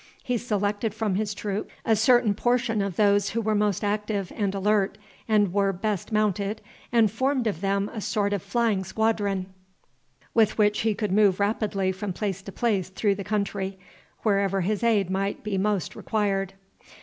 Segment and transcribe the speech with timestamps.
[0.23, 4.55] He selected from his troops a certain portion of those who were most active and
[4.55, 6.59] alert and were best mounted,
[6.91, 9.53] and formed of them a sort of flying squadron
[10.33, 13.77] with which he could move rapidly from place to place through the country,
[14.23, 16.55] wherever his aid might be most required.